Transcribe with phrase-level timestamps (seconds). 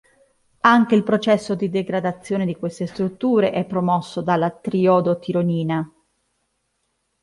[0.61, 5.87] Anche il processo di degradazione di queste strutture è promosso dalla triiodotironina.